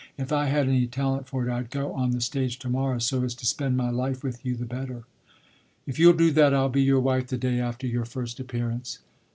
[0.17, 3.23] If I had any talent for it I'd go on the stage to morrow, so
[3.23, 5.03] as to spend my life with you the better."
[5.85, 8.97] "If you'll do that I'll be your wife the day after your first appearance.